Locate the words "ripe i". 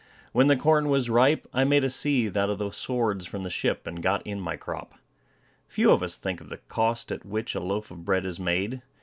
1.11-1.63